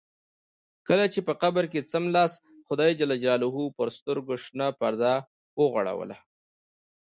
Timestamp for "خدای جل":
2.67-3.11